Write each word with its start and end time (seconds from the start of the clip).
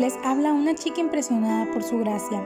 Les 0.00 0.16
habla 0.24 0.54
una 0.54 0.74
chica 0.74 1.02
impresionada 1.02 1.70
por 1.74 1.82
su 1.82 1.98
gracia 1.98 2.42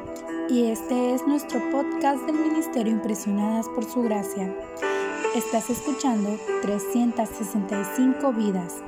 y 0.49 0.73
este 0.73 1.15
es 1.15 1.25
nuestro 1.25 1.61
podcast 1.71 2.21
del 2.25 2.35
Ministerio 2.35 2.93
Impresionadas 2.93 3.69
por 3.69 3.85
su 3.85 4.03
gracia. 4.03 4.53
Estás 5.37 5.71
escuchando 5.71 6.37
365 6.63 8.33
vidas. 8.33 8.83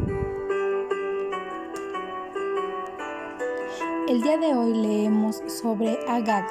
El 4.08 4.20
día 4.20 4.36
de 4.36 4.52
hoy 4.56 4.74
leemos 4.74 5.40
sobre 5.46 6.00
Agag. 6.08 6.48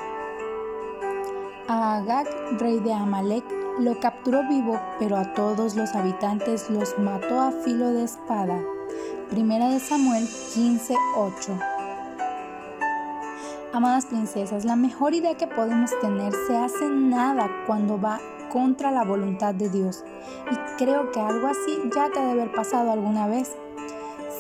A 1.68 1.98
Agag, 1.98 2.30
rey 2.60 2.80
de 2.80 2.94
Amalek, 2.94 3.44
lo 3.78 4.00
capturó 4.00 4.48
vivo, 4.48 4.80
pero 5.00 5.18
a 5.18 5.34
todos 5.34 5.76
los 5.76 5.94
habitantes 5.94 6.70
los 6.70 6.98
mató 6.98 7.42
a 7.42 7.52
filo 7.52 7.92
de 7.92 8.06
espada. 8.06 8.64
Primera 9.30 9.70
de 9.70 9.82
Samuel 9.82 10.24
15:8 10.24 11.75
Amadas 13.76 14.06
princesas, 14.06 14.64
la 14.64 14.78
mejor 14.78 15.14
idea 15.14 15.36
que 15.36 15.48
podemos 15.48 15.92
tener 16.00 16.32
se 16.48 16.56
hace 16.56 16.88
nada 16.88 17.50
cuando 17.68 18.00
va 18.00 18.22
contra 18.50 18.90
la 18.90 19.04
voluntad 19.04 19.54
de 19.54 19.68
Dios. 19.68 20.06
Y 20.50 20.56
creo 20.78 21.12
que 21.12 21.20
algo 21.20 21.46
así 21.46 21.82
ya 21.94 22.10
te 22.10 22.22
debe 22.22 22.44
haber 22.44 22.56
pasado 22.56 22.94
alguna 22.94 23.28
vez. 23.28 23.54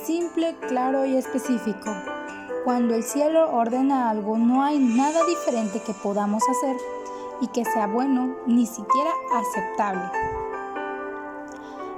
Simple, 0.05 0.55
claro 0.69 1.03
y 1.05 1.17
específico. 1.17 1.91
Cuando 2.63 2.95
el 2.95 3.03
cielo 3.03 3.51
ordena 3.51 4.09
algo, 4.09 4.37
no 4.37 4.63
hay 4.63 4.79
nada 4.79 5.19
diferente 5.27 5.81
que 5.85 5.93
podamos 6.01 6.41
hacer 6.49 6.77
y 7.41 7.47
que 7.47 7.65
sea 7.65 7.87
bueno, 7.87 8.37
ni 8.47 8.65
siquiera 8.65 9.11
aceptable. 9.33 10.11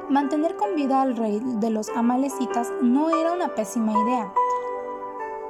Mantener 0.09 0.55
con 0.55 0.73
vida 0.73 1.03
al 1.03 1.15
rey 1.15 1.39
de 1.43 1.69
los 1.69 1.89
amalecitas 1.89 2.71
no 2.81 3.11
era 3.11 3.33
una 3.33 3.53
pésima 3.53 3.91
idea, 3.91 4.33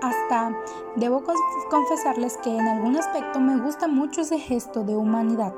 hasta 0.02 0.56
debo 0.96 1.24
confesarles 1.70 2.38
que 2.38 2.55
en 2.55 2.68
algún 2.68 2.96
aspecto 2.98 3.40
me 3.40 3.58
gusta 3.58 3.88
mucho 3.88 4.21
ese 4.21 4.40
gesto 4.40 4.84
de 4.84 4.96
humanidad. 4.96 5.54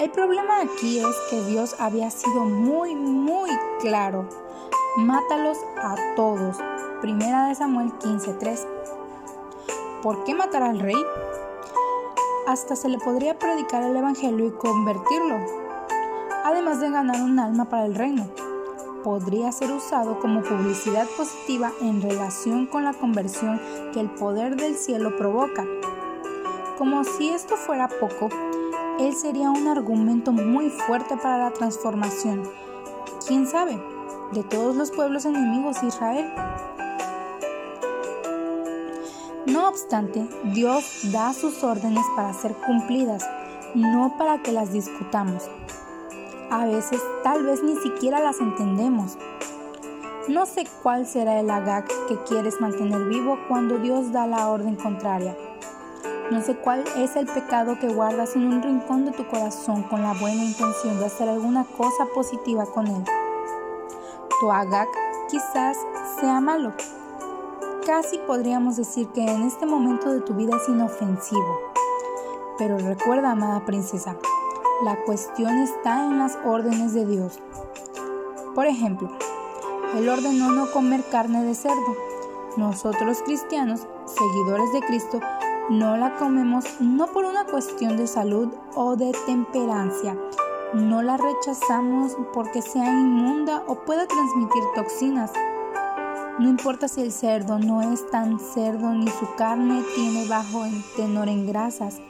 El 0.00 0.10
problema 0.10 0.60
aquí 0.60 0.98
es 0.98 1.16
que 1.30 1.42
Dios 1.44 1.76
había 1.78 2.10
sido 2.10 2.44
muy, 2.44 2.94
muy 2.94 3.50
claro. 3.80 4.28
Mátalos 4.96 5.58
a 5.76 5.94
todos. 6.16 6.58
Primera 7.00 7.48
de 7.48 7.54
Samuel 7.54 7.92
15:3. 7.98 8.66
¿Por 10.02 10.24
qué 10.24 10.34
matar 10.34 10.62
al 10.62 10.80
rey? 10.80 11.02
Hasta 12.46 12.74
se 12.74 12.88
le 12.88 12.98
podría 12.98 13.38
predicar 13.38 13.82
el 13.84 13.96
Evangelio 13.96 14.46
y 14.46 14.50
convertirlo, 14.50 15.38
además 16.44 16.80
de 16.80 16.90
ganar 16.90 17.22
un 17.22 17.38
alma 17.38 17.66
para 17.66 17.86
el 17.86 17.94
reino 17.94 18.26
podría 19.02 19.52
ser 19.52 19.72
usado 19.72 20.18
como 20.20 20.42
publicidad 20.42 21.06
positiva 21.16 21.72
en 21.80 22.00
relación 22.00 22.66
con 22.66 22.84
la 22.84 22.92
conversión 22.92 23.60
que 23.92 24.00
el 24.00 24.10
poder 24.10 24.56
del 24.56 24.76
cielo 24.76 25.16
provoca. 25.16 25.66
Como 26.78 27.04
si 27.04 27.30
esto 27.30 27.56
fuera 27.56 27.88
poco, 27.88 28.28
él 28.98 29.14
sería 29.14 29.50
un 29.50 29.68
argumento 29.68 30.32
muy 30.32 30.70
fuerte 30.70 31.16
para 31.16 31.38
la 31.38 31.50
transformación. 31.50 32.42
¿Quién 33.26 33.46
sabe? 33.46 33.80
De 34.32 34.42
todos 34.42 34.76
los 34.76 34.90
pueblos 34.90 35.24
enemigos 35.24 35.80
de 35.80 35.88
Israel. 35.88 36.32
No 39.46 39.68
obstante, 39.68 40.26
Dios 40.54 41.12
da 41.12 41.32
sus 41.32 41.62
órdenes 41.64 42.04
para 42.16 42.32
ser 42.32 42.54
cumplidas, 42.54 43.24
no 43.74 44.14
para 44.16 44.42
que 44.42 44.52
las 44.52 44.72
discutamos. 44.72 45.48
A 46.52 46.66
veces 46.66 47.00
tal 47.24 47.46
vez 47.46 47.62
ni 47.62 47.76
siquiera 47.76 48.20
las 48.20 48.38
entendemos. 48.38 49.16
No 50.28 50.44
sé 50.44 50.66
cuál 50.82 51.06
será 51.06 51.40
el 51.40 51.48
agag 51.48 51.86
que 52.08 52.22
quieres 52.24 52.60
mantener 52.60 53.04
vivo 53.04 53.38
cuando 53.48 53.78
Dios 53.78 54.12
da 54.12 54.26
la 54.26 54.50
orden 54.50 54.76
contraria. 54.76 55.34
No 56.30 56.42
sé 56.42 56.54
cuál 56.58 56.84
es 56.98 57.16
el 57.16 57.24
pecado 57.24 57.78
que 57.80 57.88
guardas 57.88 58.36
en 58.36 58.48
un 58.48 58.62
rincón 58.62 59.06
de 59.06 59.12
tu 59.12 59.26
corazón 59.28 59.84
con 59.84 60.02
la 60.02 60.12
buena 60.12 60.44
intención 60.44 60.98
de 60.98 61.06
hacer 61.06 61.30
alguna 61.30 61.64
cosa 61.64 62.04
positiva 62.14 62.66
con 62.66 62.86
él. 62.86 63.02
Tu 64.38 64.52
agag 64.52 64.88
quizás 65.30 65.78
sea 66.20 66.38
malo. 66.42 66.74
Casi 67.86 68.18
podríamos 68.18 68.76
decir 68.76 69.08
que 69.08 69.22
en 69.22 69.44
este 69.44 69.64
momento 69.64 70.12
de 70.12 70.20
tu 70.20 70.34
vida 70.34 70.58
es 70.58 70.68
inofensivo. 70.68 71.60
Pero 72.58 72.76
recuerda, 72.76 73.30
amada 73.30 73.64
princesa, 73.64 74.18
la 74.82 74.96
cuestión 75.04 75.58
está 75.58 76.06
en 76.06 76.18
las 76.18 76.36
órdenes 76.44 76.92
de 76.92 77.06
Dios. 77.06 77.38
Por 78.54 78.66
ejemplo, 78.66 79.10
Él 79.96 80.08
ordenó 80.08 80.50
no 80.50 80.70
comer 80.72 81.04
carne 81.08 81.44
de 81.44 81.54
cerdo. 81.54 81.96
Nosotros 82.56 83.22
cristianos, 83.24 83.86
seguidores 84.06 84.72
de 84.72 84.80
Cristo, 84.80 85.20
no 85.70 85.96
la 85.96 86.16
comemos 86.16 86.64
no 86.80 87.06
por 87.06 87.24
una 87.24 87.44
cuestión 87.44 87.96
de 87.96 88.08
salud 88.08 88.48
o 88.74 88.96
de 88.96 89.12
temperancia. 89.24 90.18
No 90.74 91.02
la 91.02 91.16
rechazamos 91.16 92.16
porque 92.32 92.60
sea 92.60 92.90
inmunda 92.90 93.62
o 93.68 93.76
pueda 93.76 94.06
transmitir 94.06 94.62
toxinas. 94.74 95.30
No 96.38 96.48
importa 96.48 96.88
si 96.88 97.02
el 97.02 97.12
cerdo 97.12 97.58
no 97.58 97.82
es 97.82 98.10
tan 98.10 98.40
cerdo 98.40 98.92
ni 98.92 99.06
su 99.08 99.32
carne 99.36 99.84
tiene 99.94 100.26
bajo 100.26 100.64
tenor 100.96 101.28
en 101.28 101.46
grasas. 101.46 102.00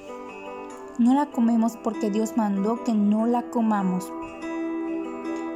No 0.99 1.15
la 1.15 1.31
comemos 1.31 1.79
porque 1.79 2.11
Dios 2.11 2.37
mandó 2.37 2.85
que 2.85 2.93
no 2.93 3.27
la 3.27 3.49
comamos. 3.51 4.13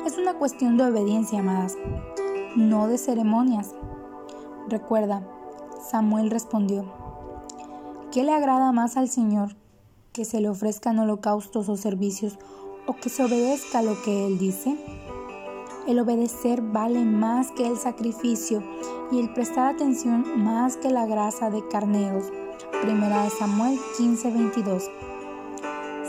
Es 0.07 0.17
una 0.17 0.33
cuestión 0.35 0.79
de 0.79 0.85
obediencia, 0.85 1.41
amadas, 1.41 1.77
no 2.57 2.89
de 2.89 2.97
ceremonias. 2.97 3.75
Recuerda, 4.67 5.29
Samuel 5.91 6.31
respondió, 6.31 6.87
¿qué 8.13 8.25
le 8.25 8.33
agrada 8.33 8.73
más 8.73 8.97
al 8.97 9.11
Señor? 9.11 9.57
¿Que 10.15 10.25
se 10.25 10.41
le 10.41 10.49
ofrezcan 10.49 10.99
holocaustos 10.99 11.69
o 11.69 11.77
servicios 11.77 12.39
o 12.87 12.97
que 12.97 13.11
se 13.11 13.23
obedezca 13.23 13.83
lo 13.83 14.01
que 14.03 14.27
Él 14.27 14.39
dice? 14.39 14.75
El 15.87 15.99
obedecer 15.99 16.63
vale 16.63 17.05
más 17.05 17.53
que 17.53 17.67
el 17.67 17.77
sacrificio 17.77 18.63
y 19.13 19.21
el 19.21 19.35
prestar 19.35 19.75
atención 19.75 20.43
más 20.43 20.79
que 20.79 20.89
la 20.89 21.05
grasa 21.05 21.51
de 21.51 21.67
carneros. 21.69 22.25
Primera 22.81 23.25
de 23.25 23.31
Samuel 23.31 23.79
15:22 23.99 24.91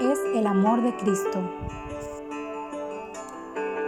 es 0.00 0.18
el 0.34 0.46
amor 0.46 0.82
de 0.82 0.94
Cristo. 0.96 1.42